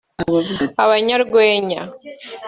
[0.83, 1.79] abanyarwenya